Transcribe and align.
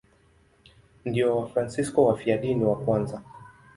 Ndio 1.05 1.37
Wafransisko 1.37 2.05
wafiadini 2.05 2.65
wa 2.65 2.75
kwanza. 2.75 3.21